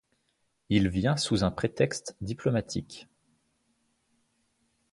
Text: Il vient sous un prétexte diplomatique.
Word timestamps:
Il 0.69 0.89
vient 0.89 1.15
sous 1.15 1.43
un 1.43 1.51
prétexte 1.51 2.15
diplomatique. 2.21 3.07